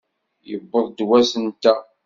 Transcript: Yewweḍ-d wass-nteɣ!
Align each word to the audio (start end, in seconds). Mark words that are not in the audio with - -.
Yewweḍ-d 0.49 0.99
wass-nteɣ! 1.07 1.79